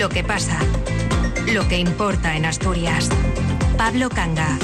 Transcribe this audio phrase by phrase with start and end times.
[0.00, 0.58] Lo que pasa.
[1.52, 3.10] Lo que importa en Asturias.
[3.76, 4.56] Pablo Canga.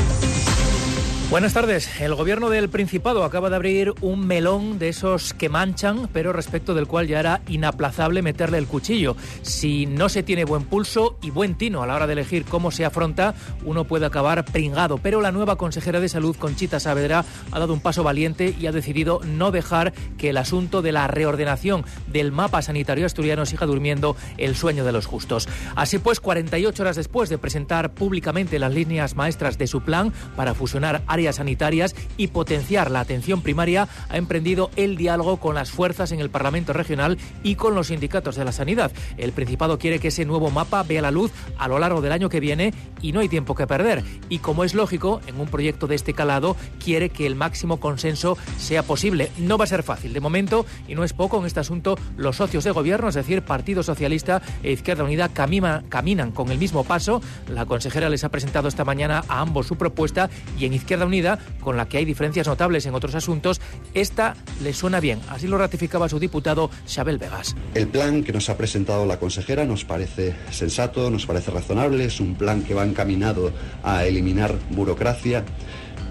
[1.29, 2.01] Buenas tardes.
[2.01, 6.73] El gobierno del Principado acaba de abrir un melón de esos que manchan, pero respecto
[6.73, 9.17] del cual ya era inaplazable meterle el cuchillo.
[9.43, 12.71] Si no se tiene buen pulso y buen tino a la hora de elegir cómo
[12.71, 13.35] se afronta,
[13.65, 14.99] uno puede acabar pringado.
[14.99, 18.73] Pero la nueva consejera de Salud, Conchita Saavedra, ha dado un paso valiente y ha
[18.73, 24.17] decidido no dejar que el asunto de la reordenación del mapa sanitario asturiano siga durmiendo
[24.39, 25.49] el sueño de los justos.
[25.75, 30.55] Así pues, 48 horas después de presentar públicamente las líneas maestras de su plan para
[30.55, 36.13] fusionar áreas sanitarias y potenciar la atención primaria, ha emprendido el diálogo con las fuerzas
[36.13, 38.93] en el Parlamento Regional y con los sindicatos de la sanidad.
[39.17, 42.29] El Principado quiere que ese nuevo mapa vea la luz a lo largo del año
[42.29, 44.05] que viene y no hay tiempo que perder.
[44.29, 48.37] Y como es lógico, en un proyecto de este calado, quiere que el máximo consenso
[48.59, 49.31] sea posible.
[49.39, 50.13] No va a ser fácil.
[50.13, 53.43] De momento, y no es poco en este asunto, los socios de gobierno, es decir,
[53.43, 57.23] Partido Socialista e Izquierda Unida, caminan con el mismo paso.
[57.49, 60.29] La consejera les ha presentado esta mañana a ambos su propuesta
[60.59, 63.61] y en Izquierda Unida, con la que hay diferencias notables en otros asuntos,
[63.95, 65.21] esta le suena bien.
[65.29, 67.57] Así lo ratificaba su diputado Xabel Vegas.
[67.75, 72.21] El plan que nos ha presentado la consejera nos parece sensato, nos parece razonable, es
[72.21, 75.45] un plan que va encaminado a eliminar burocracia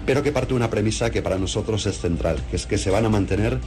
[0.06, 2.90] pero que parte de una premisa que para nosotros es central, que es que se
[2.90, 3.58] van a mantener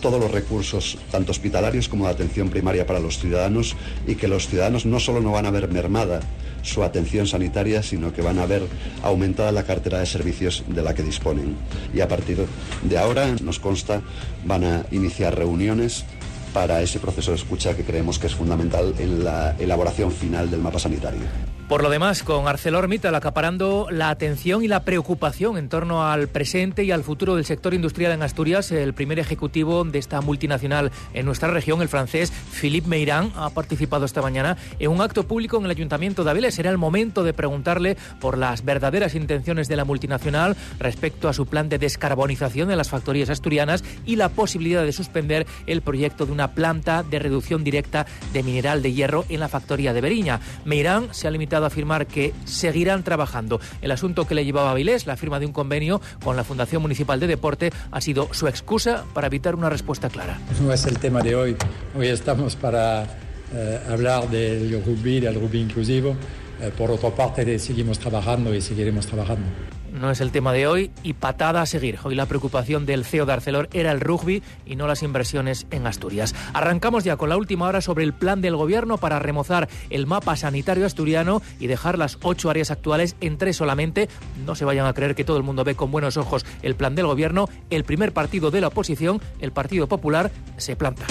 [0.00, 4.48] todos los recursos, tanto hospitalarios como de atención primaria para los ciudadanos, y que los
[4.48, 6.20] ciudadanos no solo no van a ver mermada
[6.62, 8.62] su atención sanitaria, sino que van a ver
[9.02, 11.56] aumentada la cartera de servicios de la que disponen.
[11.92, 12.46] Y a partir
[12.82, 14.02] de ahora, nos consta,
[14.44, 16.04] van a iniciar reuniones
[16.52, 20.60] para ese proceso de escucha que creemos que es fundamental en la elaboración final del
[20.60, 21.59] mapa sanitario.
[21.70, 26.82] Por lo demás, con ArcelorMittal acaparando la atención y la preocupación en torno al presente
[26.82, 31.26] y al futuro del sector industrial en Asturias, el primer ejecutivo de esta multinacional en
[31.26, 35.64] nuestra región, el francés Philippe Meirán, ha participado esta mañana en un acto público en
[35.64, 36.56] el Ayuntamiento de Avilés.
[36.56, 41.46] Será el momento de preguntarle por las verdaderas intenciones de la multinacional respecto a su
[41.46, 46.32] plan de descarbonización de las factorías asturianas y la posibilidad de suspender el proyecto de
[46.32, 50.40] una planta de reducción directa de mineral de hierro en la factoría de Beriña.
[50.64, 53.60] Meirán se ha limitado a afirmar que seguirán trabajando.
[53.82, 56.82] El asunto que le llevaba a Vilés, la firma de un convenio con la Fundación
[56.82, 60.38] Municipal de Deporte, ha sido su excusa para evitar una respuesta clara.
[60.62, 61.56] No es el tema de hoy.
[61.96, 63.04] Hoy estamos para
[63.52, 66.16] eh, hablar del rugby, del rugby inclusivo.
[66.60, 69.46] Eh, por otra parte, seguimos trabajando y seguiremos trabajando
[69.92, 71.98] no es el tema de hoy y patada a seguir.
[72.02, 75.86] Hoy la preocupación del CEO de Arcelor era el rugby y no las inversiones en
[75.86, 76.34] Asturias.
[76.52, 80.36] Arrancamos ya con la última hora sobre el plan del gobierno para remozar el mapa
[80.36, 84.08] sanitario asturiano y dejar las ocho áreas actuales en tres solamente.
[84.44, 86.94] No se vayan a creer que todo el mundo ve con buenos ojos el plan
[86.94, 87.48] del gobierno.
[87.70, 91.06] El primer partido de la oposición, el Partido Popular, se planta.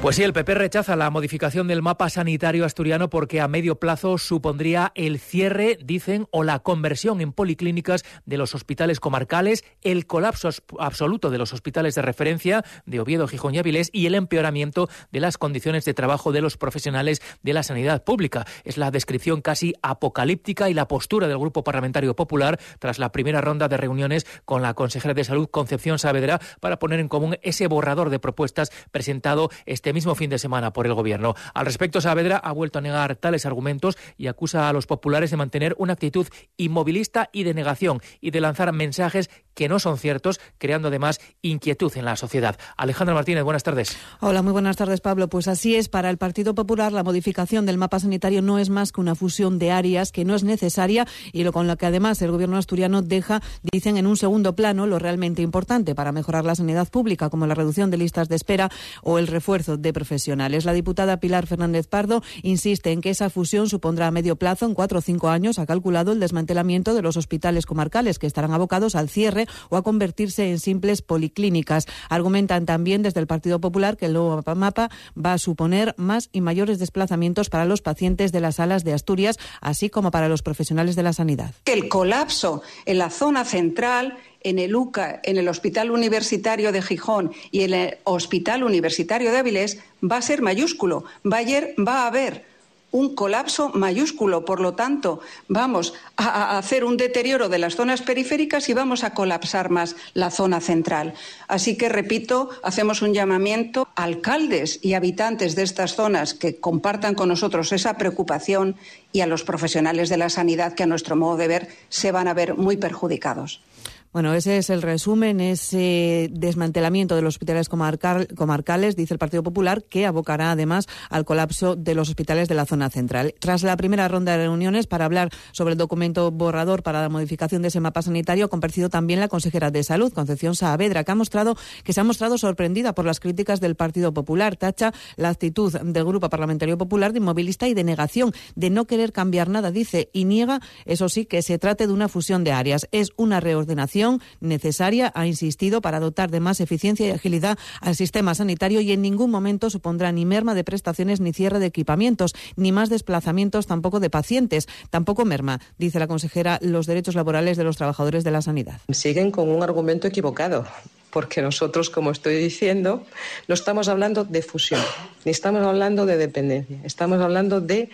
[0.00, 4.16] Pues sí, el PP rechaza la modificación del mapa sanitario asturiano porque a medio plazo
[4.16, 10.50] supondría el cierre, dicen, o la conversión en policlínicas de los hospitales comarcales, el colapso
[10.78, 15.18] absoluto de los hospitales de referencia de Oviedo, Gijón y Avilés y el empeoramiento de
[15.18, 18.46] las condiciones de trabajo de los profesionales de la sanidad pública.
[18.62, 23.40] Es la descripción casi apocalíptica y la postura del Grupo Parlamentario Popular tras la primera
[23.40, 27.66] ronda de reuniones con la consejera de Salud Concepción Saavedra para poner en común ese
[27.66, 31.34] borrador de propuestas presentado este este mismo fin de semana por el Gobierno.
[31.54, 35.38] Al respecto, Saavedra ha vuelto a negar tales argumentos y acusa a los populares de
[35.38, 36.26] mantener una actitud
[36.58, 41.90] inmovilista y de negación y de lanzar mensajes que no son ciertos, creando además inquietud
[41.96, 42.56] en la sociedad.
[42.76, 43.98] Alejandra Martínez, buenas tardes.
[44.20, 45.28] Hola, muy buenas tardes, Pablo.
[45.28, 48.92] Pues así es, para el Partido Popular la modificación del mapa sanitario no es más
[48.92, 52.22] que una fusión de áreas que no es necesaria y lo con la que además
[52.22, 53.42] el gobierno asturiano deja,
[53.72, 57.56] dicen, en un segundo plano lo realmente importante para mejorar la sanidad pública, como la
[57.56, 58.70] reducción de listas de espera
[59.02, 60.66] o el refuerzo de profesionales.
[60.66, 64.74] La diputada Pilar Fernández Pardo insiste en que esa fusión supondrá a medio plazo, en
[64.74, 68.94] cuatro o cinco años, ha calculado el desmantelamiento de los hospitales comarcales que estarán abocados
[68.94, 71.86] al cierre o a convertirse en simples policlínicas.
[72.08, 76.40] Argumentan también desde el Partido Popular que el nuevo mapa va a suponer más y
[76.40, 80.96] mayores desplazamientos para los pacientes de las salas de Asturias, así como para los profesionales
[80.96, 81.52] de la sanidad.
[81.64, 87.32] El colapso en la zona central en el UCA, en el Hospital Universitario de Gijón
[87.50, 91.04] y en el Hospital Universitario de Avilés va a ser mayúsculo.
[91.24, 92.44] Bayer va a haber
[92.90, 94.44] un colapso mayúsculo.
[94.44, 99.14] Por lo tanto, vamos a hacer un deterioro de las zonas periféricas y vamos a
[99.14, 101.14] colapsar más la zona central.
[101.48, 107.14] Así que, repito, hacemos un llamamiento a alcaldes y habitantes de estas zonas que compartan
[107.14, 108.76] con nosotros esa preocupación
[109.12, 112.28] y a los profesionales de la sanidad que, a nuestro modo de ver, se van
[112.28, 113.60] a ver muy perjudicados.
[114.10, 119.84] Bueno, ese es el resumen, ese desmantelamiento de los hospitales comarcales, dice el Partido Popular,
[119.84, 123.34] que abocará además al colapso de los hospitales de la zona central.
[123.38, 127.60] Tras la primera ronda de reuniones para hablar sobre el documento borrador para la modificación
[127.60, 131.14] de ese mapa sanitario, ha comparecido también la consejera de Salud, Concepción Saavedra, que ha
[131.14, 134.56] mostrado que se ha mostrado sorprendida por las críticas del Partido Popular.
[134.56, 139.12] Tacha la actitud del Grupo Parlamentario Popular de inmovilista y de negación, de no querer
[139.12, 142.88] cambiar nada, dice, y niega, eso sí, que se trate de una fusión de áreas.
[142.90, 143.97] Es una reordenación
[144.40, 149.02] necesaria, ha insistido, para dotar de más eficiencia y agilidad al sistema sanitario y en
[149.02, 154.00] ningún momento supondrá ni merma de prestaciones ni cierre de equipamientos, ni más desplazamientos tampoco
[154.00, 158.42] de pacientes, tampoco merma, dice la consejera, los derechos laborales de los trabajadores de la
[158.42, 158.80] sanidad.
[158.90, 160.64] Siguen con un argumento equivocado
[161.10, 163.04] porque nosotros, como estoy diciendo,
[163.46, 164.82] no estamos hablando de fusión,
[165.24, 167.90] ni estamos hablando de dependencia, estamos hablando de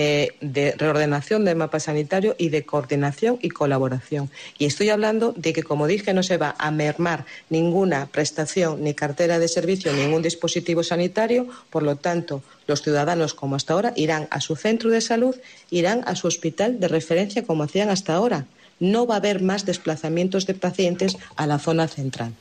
[0.00, 4.30] eh, de reordenación del mapa sanitario y de coordinación y colaboración.
[4.56, 8.94] Y estoy hablando de que, como dije, no se va a mermar ninguna prestación, ni
[8.94, 11.48] cartera de servicio, ningún dispositivo sanitario.
[11.68, 15.34] Por lo tanto, los ciudadanos, como hasta ahora, irán a su centro de salud,
[15.68, 18.46] irán a su hospital de referencia, como hacían hasta ahora.
[18.78, 22.34] No va a haber más desplazamientos de pacientes a la zona central.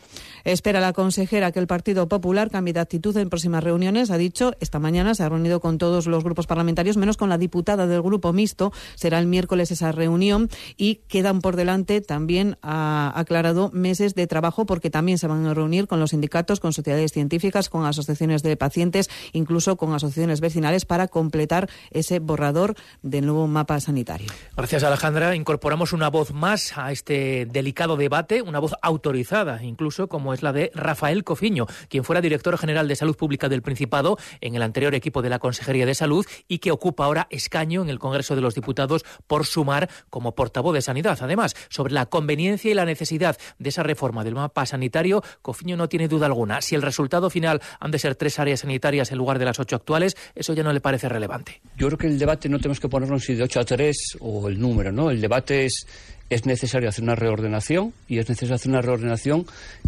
[0.44, 4.12] Espera la consejera que el Partido Popular cambie de actitud en próximas reuniones.
[4.12, 7.38] Ha dicho, esta mañana se ha reunido con todos los grupos parlamentarios, menos con la
[7.38, 8.72] diputada del Grupo Mixto.
[8.96, 14.66] Será el miércoles esa reunión y quedan por delante, también ha aclarado, meses de trabajo
[14.66, 18.56] porque también se van a reunir con los sindicatos, con sociedades científicas, con asociaciones de
[18.58, 24.28] pacientes, incluso con asociaciones vecinales para completar ese borrador del nuevo mapa sanitario.
[24.56, 25.36] Gracias, Alejandra.
[25.36, 30.54] Incorporamos una voz más a este delicado debate, una voz autorizada, incluso como es la
[30.54, 34.96] de Rafael Cofiño, quien fuera director general de Salud Pública del Principado en el anterior
[34.96, 38.42] equipo de la Consejería de Salud y que ocupa ahora escaño en el Congreso de
[38.42, 41.18] los Diputados por sumar como portavoz de Sanidad.
[41.22, 45.90] Además, sobre la conveniencia y la necesidad de esa reforma del mapa sanitario, Cofiño no
[45.90, 46.62] tiene duda alguna.
[46.62, 49.76] Si el resultado final han de ser tres áreas sanitarias en lugar de las ocho
[49.76, 51.62] actuales, eso ya no le parece relevante.
[51.78, 54.48] Yo creo que el debate no tenemos que ponerlo si de ocho a tres o
[54.48, 55.10] el número, ¿no?
[55.10, 55.88] El debate es
[56.30, 59.46] es necesario hacer una reordenación y es necesario hacer una reordenación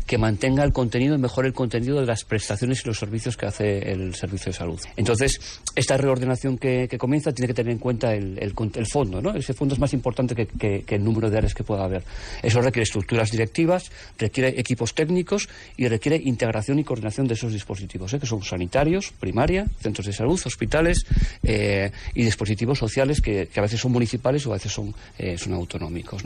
[0.07, 3.45] que mantenga el contenido y mejore el contenido de las prestaciones y los servicios que
[3.45, 4.79] hace el servicio de salud.
[4.95, 9.35] Entonces, esta reordenación que, comienza tiene que tener en cuenta el, el, fondo, ¿no?
[9.35, 12.03] Ese fondo es más importante que, el número de áreas que pueda haber.
[12.41, 15.47] Eso requiere estructuras directivas, requiere equipos técnicos
[15.77, 18.19] y requiere integración y coordinación de esos dispositivos, ¿eh?
[18.19, 21.05] que son sanitarios, primaria, centros de salud, hospitales
[21.43, 25.53] eh, y dispositivos sociales que, a veces son municipales o a veces son, eh, son
[25.53, 26.23] autonómicos.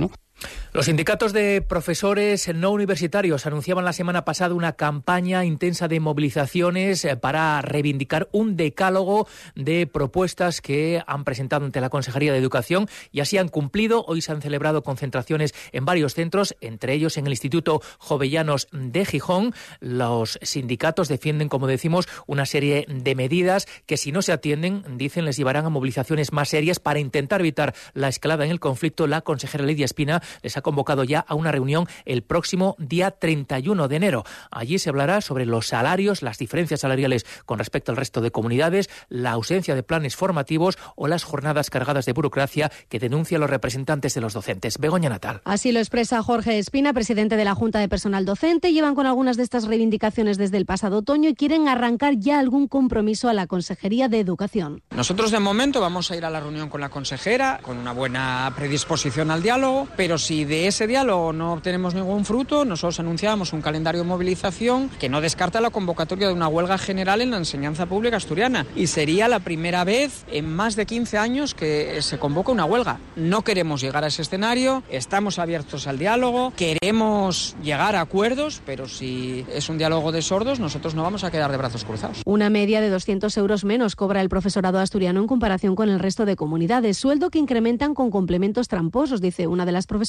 [0.74, 7.06] Los sindicatos de profesores no universitarios anunciaban la semana pasada una campaña intensa de movilizaciones
[7.06, 12.90] eh, para reivindicar un decálogo de propuestas que han presentado ante la Consejería de Educación
[13.12, 14.04] y así han cumplido.
[14.08, 19.06] Hoy se han celebrado concentraciones en varios centros, entre ellos en el Instituto Jovellanos de
[19.06, 19.54] Gijón.
[19.80, 25.26] Los sindicatos defienden, como decimos, una serie de medidas que si no se atienden, dicen,
[25.26, 29.06] les llevarán a movilizaciones más serias para intentar evitar la escalada en el conflicto.
[29.06, 33.88] La consejera Lidia Espina les ha convocado ya a una reunión el próximo día 31
[33.88, 34.24] de enero.
[34.52, 38.90] Allí se hablará sobre los salarios, las diferencias salariales con respecto al resto de comunidades,
[39.10, 44.14] la ausencia de planes formativos o las jornadas cargadas de burocracia que denuncian los representantes
[44.14, 44.78] de los docentes.
[44.78, 45.42] Begoña Natal.
[45.46, 48.74] Así lo expresa Jorge Espina, presidente de la Junta de Personal Docente.
[48.74, 52.68] Llevan con algunas de estas reivindicaciones desde el pasado otoño y quieren arrancar ya algún
[52.68, 54.82] compromiso a la Consejería de Educación.
[54.92, 58.52] Nosotros de momento vamos a ir a la reunión con la consejera con una buena
[58.56, 63.62] predisposición al diálogo, pero si de ese diálogo no obtenemos ningún fruto, nosotros anunciamos un
[63.62, 67.86] calendario de movilización que no descarta la convocatoria de una huelga general en la enseñanza
[67.86, 68.66] pública asturiana.
[68.76, 73.00] Y sería la primera vez en más de 15 años que se convoca una huelga.
[73.16, 78.88] No queremos llegar a ese escenario, estamos abiertos al diálogo, queremos llegar a acuerdos, pero
[78.88, 82.22] si es un diálogo de sordos, nosotros no vamos a quedar de brazos cruzados.
[82.26, 86.26] Una media de 200 euros menos cobra el profesorado asturiano en comparación con el resto
[86.26, 90.03] de comunidades, sueldo que incrementan con complementos tramposos, dice una de las profesoras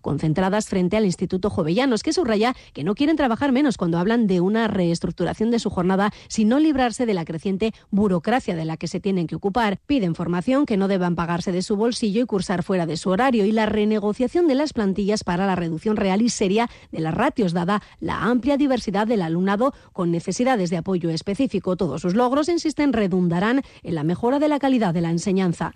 [0.00, 4.40] concentradas frente al Instituto Jovellanos, que subraya que no quieren trabajar menos cuando hablan de
[4.40, 9.00] una reestructuración de su jornada, sino librarse de la creciente burocracia de la que se
[9.00, 9.78] tienen que ocupar.
[9.86, 13.44] Piden formación que no deban pagarse de su bolsillo y cursar fuera de su horario
[13.44, 17.52] y la renegociación de las plantillas para la reducción real y seria de las ratios,
[17.52, 21.76] dada la amplia diversidad del alumnado con necesidades de apoyo específico.
[21.76, 25.74] Todos sus logros, insisten, redundarán en la mejora de la calidad de la enseñanza.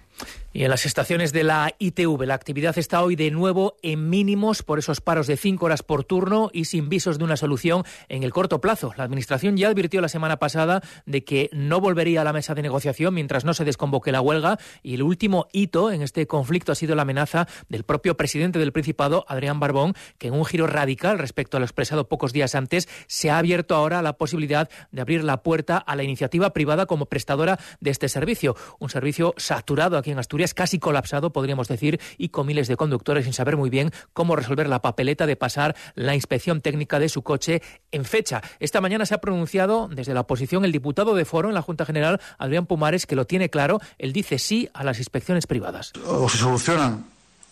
[0.53, 4.63] Y en las estaciones de la ITV la actividad está hoy de nuevo en mínimos
[4.63, 8.23] por esos paros de cinco horas por turno y sin visos de una solución en
[8.23, 8.93] el corto plazo.
[8.97, 12.63] La Administración ya advirtió la semana pasada de que no volvería a la mesa de
[12.63, 16.75] negociación mientras no se desconvoque la huelga y el último hito en este conflicto ha
[16.75, 21.19] sido la amenaza del propio presidente del Principado, Adrián Barbón, que en un giro radical
[21.19, 25.25] respecto a lo expresado pocos días antes se ha abierto ahora la posibilidad de abrir
[25.25, 28.57] la puerta a la iniciativa privada como prestadora de este servicio.
[28.79, 33.25] Un servicio saturado aquí en Asturias casi colapsado, podríamos decir, y con miles de conductores
[33.25, 37.23] sin saber muy bien cómo resolver la papeleta de pasar la inspección técnica de su
[37.23, 38.43] coche en fecha.
[38.59, 41.85] Esta mañana se ha pronunciado desde la oposición el diputado de Foro en la Junta
[41.85, 43.81] General, Adrián Pumares, que lo tiene claro.
[43.99, 45.93] Él dice sí a las inspecciones privadas.
[46.07, 47.07] O se solucionan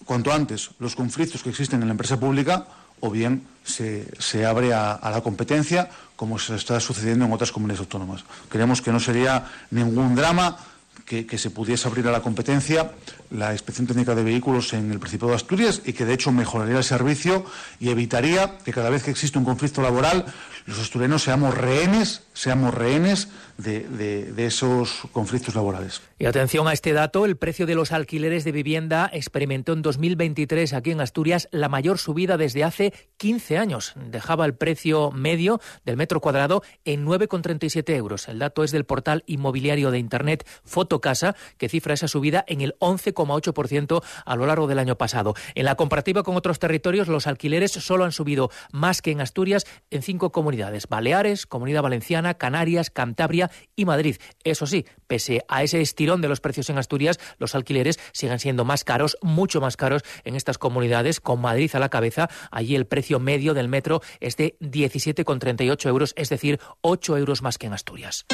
[0.04, 2.66] cuanto antes los conflictos que existen en la empresa pública
[3.00, 7.52] o bien se, se abre a, a, la competencia como se está sucediendo en otras
[7.52, 8.24] comunidades autónomas.
[8.48, 10.56] Creemos que no sería ningún drama
[11.04, 12.92] que, se pudiese abrir a la competencia
[13.30, 16.78] la inspección técnica de vehículos en el Principado de Asturias y que de hecho mejoraría
[16.78, 17.44] el servicio
[17.80, 20.26] y evitaría que cada vez que existe un conflicto laboral
[20.68, 26.02] los asturianos seamos rehenes, seamos rehenes de, de, esos conflictos laborales.
[26.18, 30.74] Y atención a este dato, el precio de los alquileres de vivienda experimentó en 2023
[30.74, 33.94] aquí en Asturias la mayor subida desde hace 15 años.
[33.96, 38.28] Dejaba el precio medio del metro cuadrado en 9,37 euros.
[38.28, 42.76] El dato es del portal inmobiliario de Internet Fotocasa, que cifra esa subida en el
[42.78, 45.34] 11,8% a lo largo del año pasado.
[45.54, 49.64] En la comparativa con otros territorios, los alquileres solo han subido más que en Asturias
[49.90, 50.57] en cinco comunidades.
[50.88, 54.16] Baleares, Comunidad Valenciana, Canarias, Cantabria y Madrid.
[54.44, 58.64] Eso sí, pese a ese estirón de los precios en Asturias, los alquileres siguen siendo
[58.64, 62.28] más caros, mucho más caros en estas comunidades, con Madrid a la cabeza.
[62.50, 67.58] Allí el precio medio del metro es de 17,38 euros, es decir, 8 euros más
[67.58, 68.26] que en Asturias.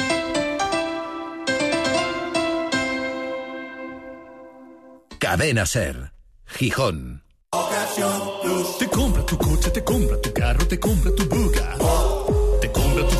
[5.19, 6.11] Cadena Ser,
[6.45, 7.23] Gijón.
[8.77, 11.77] Te compra tu coche, te compra tu carro, te compra tu buga.
[11.77, 12.14] Tu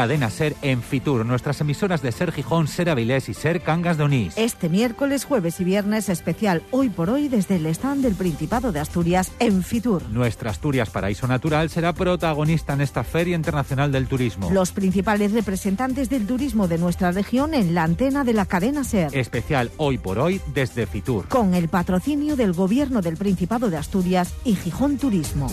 [0.00, 4.04] Cadena Ser en Fitur, nuestras emisoras de Ser Gijón, Ser Avilés y Ser Cangas de
[4.04, 4.32] Onís.
[4.38, 8.80] Este miércoles, jueves y viernes especial hoy por hoy desde el stand del Principado de
[8.80, 10.02] Asturias en Fitur.
[10.08, 14.48] Nuestra Asturias Paraíso Natural será protagonista en esta Feria Internacional del Turismo.
[14.50, 19.14] Los principales representantes del turismo de nuestra región en la antena de la cadena Ser.
[19.14, 21.28] Especial hoy por hoy desde Fitur.
[21.28, 25.48] Con el patrocinio del Gobierno del Principado de Asturias y Gijón Turismo.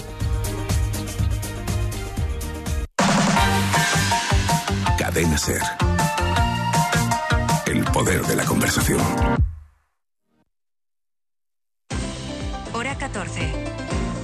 [5.17, 5.61] Cadena Ser.
[7.65, 9.01] El poder de la conversación.
[12.71, 13.51] Hora 14.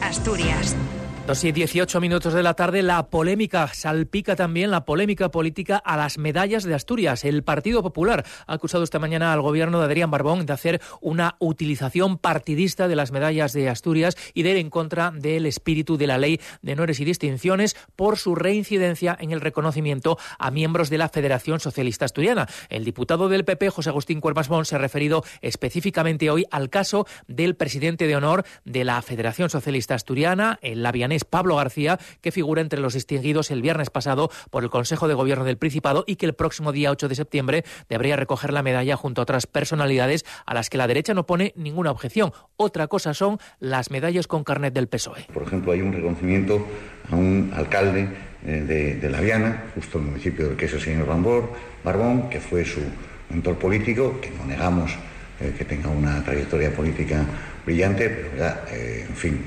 [0.03, 0.75] Asturias.
[1.25, 5.95] Dos y 18 minutos de la tarde, la polémica salpica también la polémica política a
[5.95, 7.23] las medallas de Asturias.
[7.23, 11.37] El Partido Popular ha acusado esta mañana al gobierno de Adrián Barbón de hacer una
[11.39, 16.07] utilización partidista de las medallas de Asturias y de ir en contra del espíritu de
[16.07, 20.97] la ley de honores y distinciones por su reincidencia en el reconocimiento a miembros de
[20.97, 22.49] la Federación Socialista Asturiana.
[22.67, 27.07] El diputado del PP, José Agustín Cuervas Mons, se ha referido específicamente hoy al caso
[27.29, 32.61] del presidente de honor de la Federación Socialista Asturiana, el Lavianés Pablo García, que figura
[32.61, 36.25] entre los distinguidos el viernes pasado por el Consejo de Gobierno del Principado y que
[36.25, 40.53] el próximo día 8 de septiembre debería recoger la medalla junto a otras personalidades a
[40.55, 42.31] las que la derecha no pone ninguna objeción.
[42.57, 45.27] Otra cosa son las medallas con carnet del PSOE.
[45.31, 46.65] Por ejemplo, hay un reconocimiento
[47.11, 48.09] a un alcalde
[48.41, 51.51] de, de La Viana, justo el municipio del que es el señor Bambor,
[51.83, 52.81] Barbón, que fue su
[53.29, 54.91] mentor político, que no negamos
[55.39, 57.25] eh, que tenga una trayectoria política
[57.65, 59.45] brillante, pero ya, eh, en fin,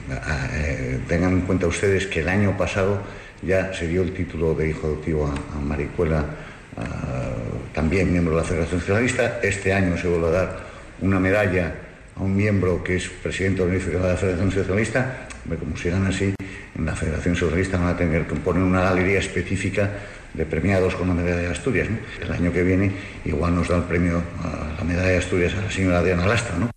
[0.55, 3.03] eh, tengan en cuenta ustedes que el año pasado
[3.43, 6.25] ya se dio el título de hijo adoptivo a, Maricuela,
[6.77, 9.41] a, también miembro de la Federación Socialista.
[9.43, 10.61] Este año se vuelve a dar
[11.01, 11.75] una medalla
[12.17, 15.29] a un miembro que es presidente honorífico de la Federación Socialista.
[15.61, 16.35] Como sigan así,
[16.77, 19.91] en la Federación Socialista van a tener que poner una galería específica
[20.33, 21.89] de premiados con la medalla de Asturias.
[22.21, 22.93] El año que viene
[23.25, 26.57] igual nos da el premio a la medalla de Asturias a la señora Diana Lastra,
[26.59, 26.76] ¿no?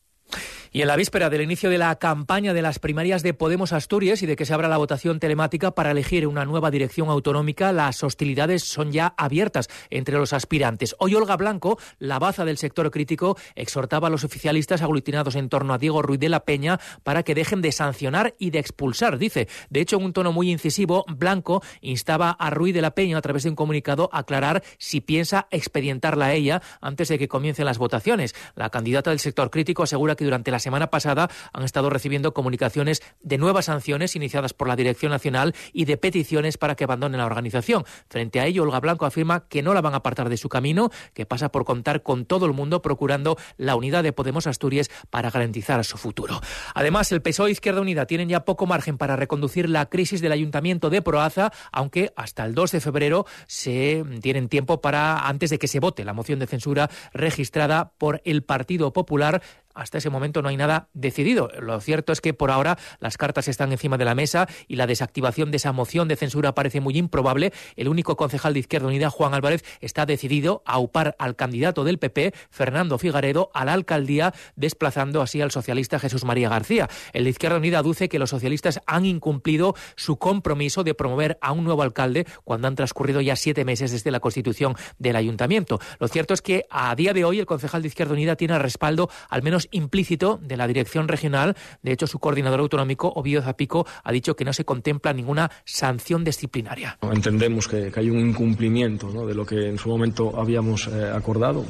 [0.72, 4.22] Y en la víspera del inicio de la campaña de las primarias de Podemos Asturias
[4.22, 8.04] y de que se abra la votación telemática para elegir una nueva dirección autonómica, las
[8.04, 10.96] hostilidades son ya abiertas entre los aspirantes.
[11.00, 15.74] Hoy Olga Blanco, la baza del sector crítico, exhortaba a los oficialistas aglutinados en torno
[15.74, 19.48] a Diego Ruiz de la Peña para que dejen de sancionar y de expulsar, dice.
[19.72, 23.22] De hecho, en un tono muy incisivo, Blanco instaba a Ruiz de la Peña a
[23.22, 27.66] través de un comunicado a aclarar si piensa expedientarla a ella antes de que comiencen
[27.66, 28.36] las votaciones.
[28.54, 33.02] La candidata del sector crítico asegura que durante la semana pasada han estado recibiendo comunicaciones
[33.22, 37.26] de nuevas sanciones iniciadas por la Dirección Nacional y de peticiones para que abandonen la
[37.26, 37.86] organización.
[38.10, 40.90] Frente a ello, Olga Blanco afirma que no la van a apartar de su camino,
[41.14, 45.30] que pasa por contar con todo el mundo procurando la unidad de Podemos Asturias para
[45.30, 46.40] garantizar su futuro.
[46.74, 50.90] Además, el PSOE Izquierda Unida tienen ya poco margen para reconducir la crisis del Ayuntamiento
[50.90, 55.68] de Proaza, aunque hasta el 2 de febrero se tienen tiempo para antes de que
[55.68, 59.42] se vote la moción de censura registrada por el Partido Popular
[59.74, 61.50] hasta ese momento no hay nada decidido.
[61.60, 64.88] Lo cierto es que por ahora las cartas están encima de la mesa y la
[64.88, 67.54] desactivación de esa moción de censura parece muy improbable.
[67.76, 72.00] El único concejal de Izquierda Unida, Juan Álvarez, está decidido a upar al candidato del
[72.00, 76.90] PP, Fernando Figaredo, a la alcaldía, desplazando así al socialista Jesús María García.
[77.14, 81.52] El de Izquierda Unida aduce que los socialistas han incumplido su compromiso de promover a
[81.52, 85.80] un nuevo alcalde cuando han transcurrido ya siete meses desde la constitución del ayuntamiento.
[86.00, 89.10] Lo cierto es que a día de hoy el concejal de Izquierda Unida tiene respaldo
[89.30, 91.56] al menos implícito de la dirección regional.
[91.82, 96.24] De hecho, su coordinador autonómico, Ovidio Zapico, ha dicho que no se contempla ninguna sanción
[96.24, 96.98] disciplinaria.
[97.02, 101.66] Entendemos que, hay un incumplimiento de lo que en su momento habíamos eh, acordado.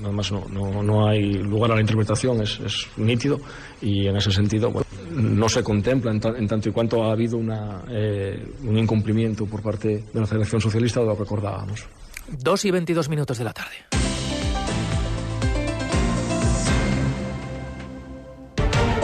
[0.00, 0.46] Nada más no,
[0.82, 2.60] no, hay lugar a la interpretación, es,
[2.96, 3.40] nítido
[3.80, 4.72] y en ese sentido
[5.10, 10.04] no se contempla en, tanto y cuanto ha habido una, eh, un incumplimiento por parte
[10.12, 11.86] de la Federación Socialista de lo que acordábamos.
[12.28, 14.01] Dos y veintidós minutos de la tarde.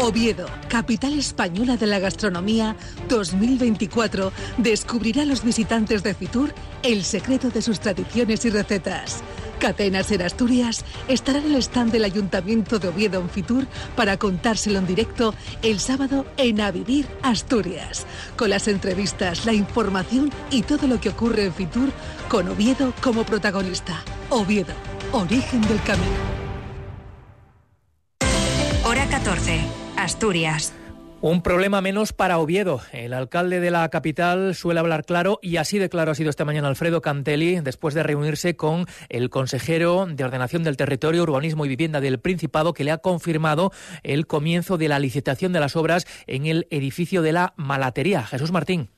[0.08, 2.76] Oviedo, capital española de la gastronomía
[3.10, 9.22] 2024, descubrirá a los visitantes de Fitur el secreto de sus tradiciones y recetas.
[9.58, 14.78] Catenas en Asturias estará en el stand del Ayuntamiento de Oviedo en Fitur para contárselo
[14.78, 18.06] en directo el sábado en A Vivir Asturias,
[18.38, 21.90] con las entrevistas, la información y todo lo que ocurre en Fitur
[22.30, 24.02] con Oviedo como protagonista.
[24.30, 24.72] Oviedo,
[25.12, 26.38] origen del camino.
[28.84, 29.88] Hora 14.
[29.99, 30.73] Asturias.
[31.21, 32.81] Un problema menos para Oviedo.
[32.93, 36.45] El alcalde de la capital suele hablar claro y así de claro ha sido esta
[36.45, 41.69] mañana Alfredo Cantelli después de reunirse con el consejero de Ordenación del Territorio, Urbanismo y
[41.69, 43.73] Vivienda del Principado que le ha confirmado
[44.05, 48.25] el comienzo de la licitación de las obras en el edificio de la Malatería.
[48.25, 48.90] Jesús Martín.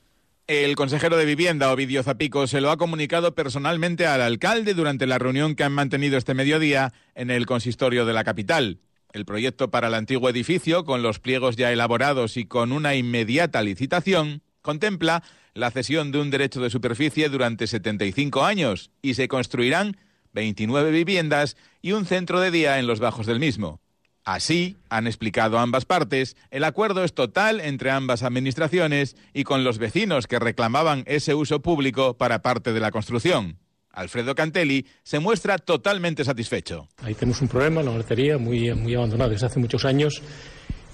[0.46, 5.18] El consejero de Vivienda, Ovidio Zapico, se lo ha comunicado personalmente al alcalde durante la
[5.18, 8.80] reunión que han mantenido este mediodía en el consistorio de la capital.
[9.12, 13.60] El proyecto para el antiguo edificio, con los pliegos ya elaborados y con una inmediata
[13.62, 19.96] licitación, contempla la cesión de un derecho de superficie durante 75 años y se construirán
[20.32, 23.80] 29 viviendas y un centro de día en los bajos del mismo.
[24.22, 29.78] Así, han explicado ambas partes, el acuerdo es total entre ambas administraciones y con los
[29.78, 33.58] vecinos que reclamaban ese uso público para parte de la construcción.
[33.92, 36.88] Alfredo Cantelli se muestra totalmente satisfecho.
[37.02, 40.22] Ahí tenemos un problema, la batería muy, muy abandonada desde hace muchos años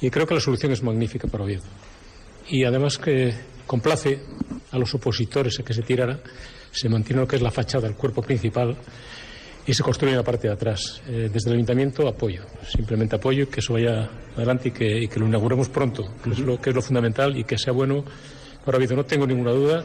[0.00, 1.64] y creo que la solución es magnífica para Oviedo.
[2.48, 3.34] Y además que
[3.66, 4.20] complace
[4.70, 6.20] a los opositores a que se tirara,
[6.70, 8.76] se mantiene lo que es la fachada, el cuerpo principal
[9.66, 11.02] y se construye la parte de atrás.
[11.08, 15.18] Eh, desde el ayuntamiento apoyo, simplemente apoyo que eso vaya adelante y que, y que
[15.18, 18.04] lo inauguremos pronto, que es, lo, que es lo fundamental y que sea bueno
[18.64, 18.94] para Oviedo.
[18.94, 19.84] No tengo ninguna duda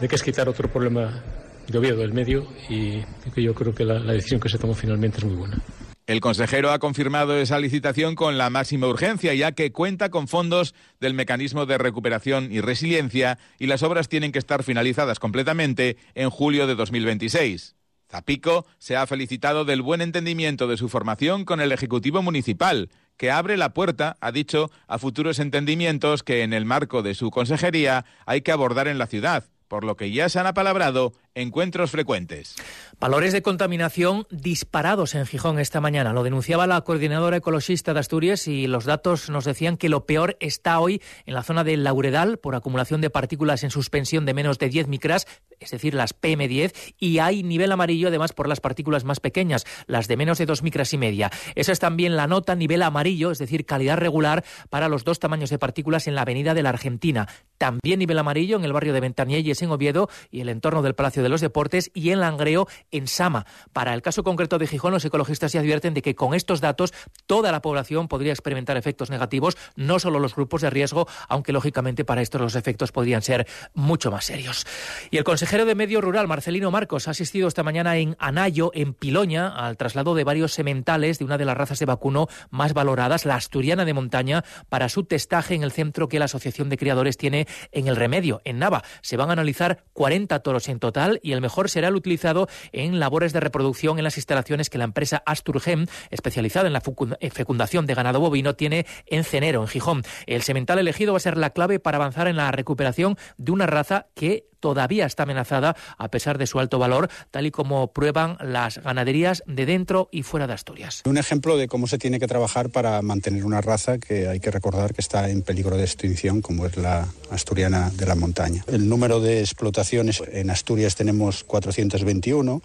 [0.00, 1.22] de que es quitar otro problema
[1.68, 3.00] de Oviedo del medio y
[3.36, 5.62] yo creo que la, la decisión que se tomó finalmente es muy buena.
[6.06, 10.72] El consejero ha confirmado esa licitación con la máxima urgencia, ya que cuenta con fondos
[11.00, 16.30] del mecanismo de recuperación y resiliencia y las obras tienen que estar finalizadas completamente en
[16.30, 17.74] julio de 2026.
[18.08, 23.32] Zapico se ha felicitado del buen entendimiento de su formación con el Ejecutivo Municipal, que
[23.32, 28.04] abre la puerta, ha dicho, a futuros entendimientos que en el marco de su consejería
[28.26, 32.56] hay que abordar en la ciudad por lo que ya se han apalabrado encuentros frecuentes.
[32.98, 36.14] Valores de contaminación disparados en Gijón esta mañana.
[36.14, 40.38] Lo denunciaba la coordinadora ecologista de Asturias y los datos nos decían que lo peor
[40.40, 44.58] está hoy en la zona del Lauredal por acumulación de partículas en suspensión de menos
[44.58, 45.26] de 10 micras,
[45.60, 50.08] es decir, las PM10, y hay nivel amarillo además por las partículas más pequeñas, las
[50.08, 51.30] de menos de 2 micras y media.
[51.54, 55.50] Esa es también la nota nivel amarillo, es decir, calidad regular para los dos tamaños
[55.50, 57.28] de partículas en la avenida de la Argentina.
[57.58, 61.22] También nivel amarillo en el barrio de Ventanielles en Oviedo y el entorno del Palacio
[61.22, 63.46] de de los Deportes, y en Langreo, en Sama.
[63.72, 66.94] Para el caso concreto de Gijón, los ecologistas ya advierten de que con estos datos
[67.26, 72.04] toda la población podría experimentar efectos negativos, no solo los grupos de riesgo, aunque lógicamente
[72.04, 74.66] para esto los efectos podrían ser mucho más serios.
[75.10, 78.94] Y el consejero de Medio Rural, Marcelino Marcos, ha asistido esta mañana en Anayo, en
[78.94, 83.24] Piloña, al traslado de varios sementales de una de las razas de vacuno más valoradas,
[83.24, 87.16] la asturiana de montaña, para su testaje en el centro que la Asociación de Criadores
[87.16, 88.84] tiene en el Remedio, en Nava.
[89.02, 92.98] Se van a analizar 40 toros en total y el mejor será el utilizado en
[93.00, 96.82] labores de reproducción en las instalaciones que la empresa Asturgem, especializada en la
[97.20, 100.02] eh, fecundación de ganado bovino, tiene en Cenero, en Gijón.
[100.26, 103.66] El semental elegido va a ser la clave para avanzar en la recuperación de una
[103.66, 108.36] raza que todavía está amenazada a pesar de su alto valor, tal y como prueban
[108.40, 111.02] las ganaderías de dentro y fuera de Asturias.
[111.04, 114.50] Un ejemplo de cómo se tiene que trabajar para mantener una raza que hay que
[114.50, 118.64] recordar que está en peligro de extinción, como es la asturiana de la montaña.
[118.66, 122.60] El número de explotaciones en Asturias tenemos 421.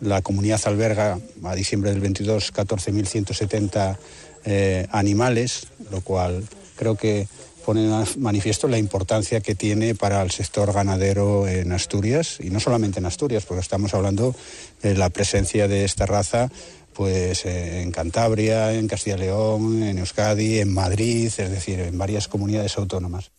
[0.00, 3.98] La comunidad alberga a diciembre del 22 14.170
[4.46, 6.42] eh, animales, lo cual
[6.74, 7.28] creo que
[7.70, 12.58] pone en manifiesto la importancia que tiene para el sector ganadero en Asturias, y no
[12.58, 14.34] solamente en Asturias, porque estamos hablando
[14.82, 16.50] de la presencia de esta raza
[16.92, 22.26] pues en Cantabria, en Castilla y León, en Euskadi, en Madrid, es decir, en varias
[22.26, 23.30] comunidades autónomas.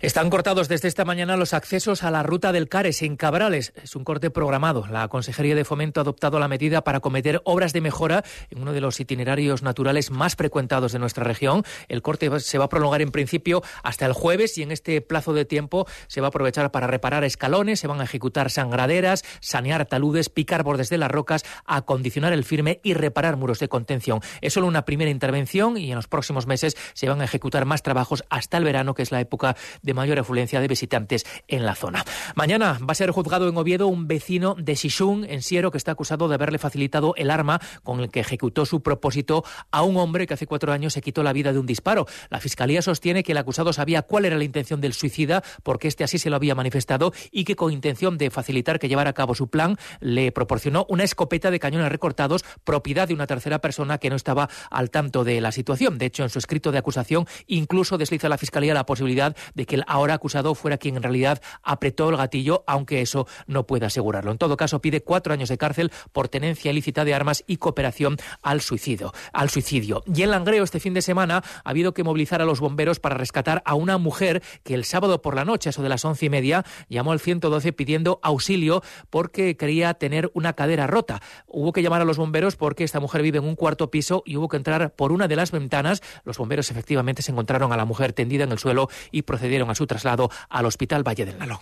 [0.00, 3.72] Están cortados desde esta mañana los accesos a la ruta del Cares en Cabrales.
[3.82, 4.86] Es un corte programado.
[4.86, 8.72] La Consejería de Fomento ha adoptado la medida para cometer obras de mejora en uno
[8.72, 11.64] de los itinerarios naturales más frecuentados de nuestra región.
[11.88, 15.32] El corte se va a prolongar en principio hasta el jueves y en este plazo
[15.32, 19.86] de tiempo se va a aprovechar para reparar escalones, se van a ejecutar sangraderas, sanear
[19.86, 24.20] taludes, picar bordes de las rocas, acondicionar el firme y reparar muros de contención.
[24.40, 27.82] Es solo una primera intervención y en los próximos meses se van a ejecutar más
[27.82, 29.47] trabajos hasta el verano, que es la época
[29.82, 32.04] de mayor afluencia de visitantes en la zona.
[32.34, 35.92] Mañana va a ser juzgado en Oviedo un vecino de Sishun, en Siero, que está
[35.92, 40.26] acusado de haberle facilitado el arma con el que ejecutó su propósito a un hombre
[40.26, 42.06] que hace cuatro años se quitó la vida de un disparo.
[42.30, 46.04] La Fiscalía sostiene que el acusado sabía cuál era la intención del suicida, porque este
[46.04, 49.34] así se lo había manifestado, y que con intención de facilitar que llevara a cabo
[49.34, 54.10] su plan, le proporcionó una escopeta de cañones recortados, propiedad de una tercera persona que
[54.10, 55.98] no estaba al tanto de la situación.
[55.98, 59.76] De hecho, en su escrito de acusación, incluso desliza la Fiscalía la posibilidad de que
[59.76, 64.32] el ahora acusado fuera quien en realidad apretó el gatillo, aunque eso no puede asegurarlo.
[64.32, 68.16] En todo caso, pide cuatro años de cárcel por tenencia ilícita de armas y cooperación
[68.42, 69.12] al suicidio.
[69.32, 70.02] Al suicidio.
[70.12, 73.16] Y en Langreo este fin de semana ha habido que movilizar a los bomberos para
[73.16, 76.30] rescatar a una mujer que el sábado por la noche, eso de las once y
[76.30, 81.20] media, llamó al 112 pidiendo auxilio porque quería tener una cadera rota.
[81.46, 84.36] Hubo que llamar a los bomberos porque esta mujer vive en un cuarto piso y
[84.36, 86.02] hubo que entrar por una de las ventanas.
[86.24, 89.76] Los bomberos efectivamente se encontraron a la mujer tendida en el suelo y procedieron a
[89.76, 91.58] su traslado al Hospital Valle del Nalón.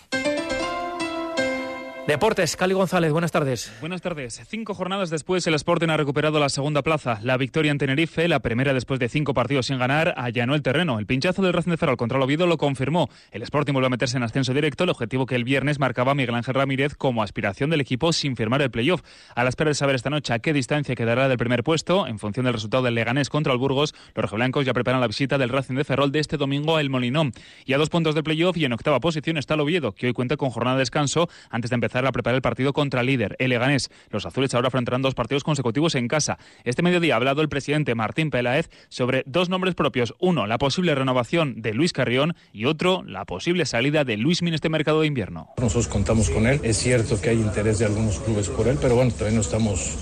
[2.07, 3.73] Deportes, Cali González, buenas tardes.
[3.81, 4.41] Buenas tardes.
[4.47, 7.19] Cinco jornadas después, el Sporting ha recuperado la segunda plaza.
[7.25, 11.01] La victoria en Tenerife, la primera después de cinco partidos sin ganar, allanó el terreno.
[11.01, 13.11] El pinchazo del Racing de Ferrol contra el Oviedo lo confirmó.
[13.33, 16.37] El Sporting vuelve a meterse en ascenso directo, el objetivo que el viernes marcaba Miguel
[16.37, 19.03] Ángel Ramírez como aspiración del equipo sin firmar el playoff.
[19.35, 22.21] A la espera de saber esta noche a qué distancia quedará del primer puesto, en
[22.21, 25.49] función del resultado del Leganés contra el Burgos, los rojiblancos ya preparan la visita del
[25.49, 27.33] Racing de Ferrol de este domingo al Molinón.
[27.65, 30.13] Y a dos puntos del playoff y en octava posición está el Oviedo, que hoy
[30.13, 33.37] cuenta con jornada de descanso antes de empezar a preparar el partido contra el líder,
[33.39, 33.91] el Leganés.
[34.11, 36.39] Los azules ahora afrontarán dos partidos consecutivos en casa.
[36.65, 40.15] Este mediodía ha hablado el presidente Martín Peláez sobre dos nombres propios.
[40.19, 44.55] Uno, la posible renovación de Luis Carrión y otro, la posible salida de Luis Min
[44.55, 45.49] este mercado de invierno.
[45.59, 46.61] Nosotros contamos con él.
[46.63, 49.97] Es cierto que hay interés de algunos clubes por él, pero bueno, todavía no estamos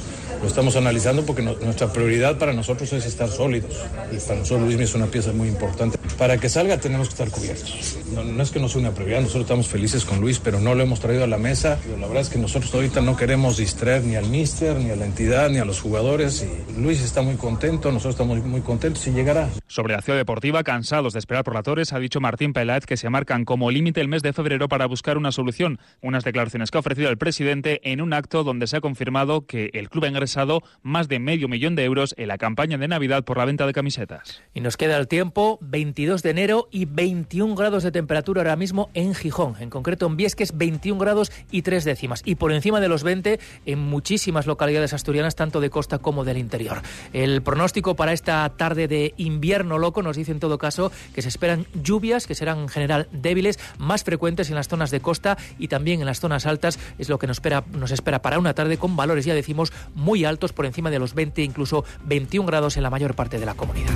[0.44, 3.83] lo estamos analizando porque nuestra prioridad para nosotros es estar sólidos.
[4.12, 5.96] Y para nosotros Luis es una pieza muy importante.
[6.18, 7.98] Para que salga tenemos que estar cubiertos.
[8.12, 10.83] No, es que no sea una prioridad, nosotros estamos felices con Luis, pero no lo
[10.83, 11.78] hemos traído a la mesa.
[11.98, 15.07] La verdad es que nosotros ahorita no queremos distraer ni al míster, ni a la
[15.07, 16.46] entidad, ni a los jugadores.
[16.46, 19.48] Y Luis está muy contento, nosotros estamos muy contentos y llegará.
[19.66, 22.98] Sobre la ciudad deportiva, cansados de esperar por la Torres, ha dicho Martín Peláez que
[22.98, 25.80] se marcan como límite el mes de febrero para buscar una solución.
[26.02, 29.70] Unas declaraciones que ha ofrecido el presidente en un acto donde se ha confirmado que
[29.72, 30.33] el club ha ingresado
[30.82, 33.72] más de medio millón de euros en la campaña de Navidad por la venta de
[33.72, 34.42] camisetas.
[34.52, 38.90] Y nos queda el tiempo, 22 de enero y 21 grados de temperatura ahora mismo
[38.94, 42.88] en Gijón, en concreto en Viesques 21 grados y 3 décimas y por encima de
[42.88, 46.82] los 20 en muchísimas localidades asturianas, tanto de costa como del interior.
[47.12, 51.28] El pronóstico para esta tarde de invierno loco nos dice en todo caso que se
[51.28, 55.68] esperan lluvias que serán en general débiles, más frecuentes en las zonas de costa y
[55.68, 58.78] también en las zonas altas, es lo que nos espera, nos espera para una tarde
[58.78, 59.72] con valores, ya decimos,
[60.14, 63.46] muy altos por encima de los 20, incluso 21 grados en la mayor parte de
[63.46, 63.90] la comunidad.